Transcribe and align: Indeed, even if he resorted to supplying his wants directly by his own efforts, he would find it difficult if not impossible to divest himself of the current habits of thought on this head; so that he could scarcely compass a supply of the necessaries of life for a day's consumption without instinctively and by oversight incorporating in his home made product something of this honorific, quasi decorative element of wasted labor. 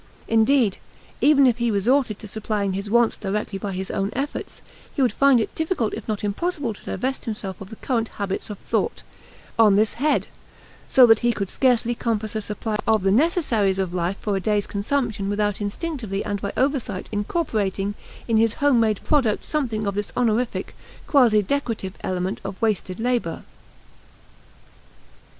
Indeed, 0.27 0.79
even 1.21 1.45
if 1.45 1.59
he 1.59 1.69
resorted 1.69 2.17
to 2.17 2.27
supplying 2.27 2.73
his 2.73 2.89
wants 2.89 3.19
directly 3.19 3.59
by 3.59 3.71
his 3.73 3.91
own 3.91 4.09
efforts, 4.13 4.63
he 4.95 4.99
would 5.03 5.11
find 5.11 5.39
it 5.39 5.53
difficult 5.53 5.93
if 5.93 6.07
not 6.07 6.23
impossible 6.23 6.73
to 6.73 6.83
divest 6.83 7.25
himself 7.25 7.61
of 7.61 7.69
the 7.69 7.75
current 7.75 8.07
habits 8.07 8.49
of 8.49 8.57
thought 8.57 9.03
on 9.59 9.75
this 9.75 9.93
head; 9.93 10.25
so 10.87 11.05
that 11.05 11.19
he 11.19 11.31
could 11.31 11.49
scarcely 11.49 11.93
compass 11.93 12.35
a 12.35 12.41
supply 12.41 12.77
of 12.87 13.03
the 13.03 13.11
necessaries 13.11 13.77
of 13.77 13.93
life 13.93 14.17
for 14.19 14.35
a 14.35 14.39
day's 14.41 14.65
consumption 14.65 15.29
without 15.29 15.61
instinctively 15.61 16.25
and 16.25 16.41
by 16.41 16.51
oversight 16.57 17.07
incorporating 17.11 17.93
in 18.27 18.37
his 18.37 18.55
home 18.55 18.79
made 18.79 19.03
product 19.03 19.43
something 19.43 19.85
of 19.85 19.93
this 19.93 20.11
honorific, 20.17 20.75
quasi 21.05 21.43
decorative 21.43 21.93
element 22.03 22.41
of 22.43 22.59
wasted 22.59 22.99
labor. 22.99 23.43